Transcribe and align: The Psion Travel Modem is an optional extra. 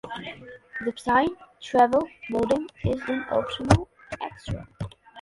The 0.83 0.93
Psion 0.93 1.35
Travel 1.61 2.09
Modem 2.31 2.67
is 2.85 2.99
an 3.01 3.23
optional 3.29 3.87
extra. 4.19 4.67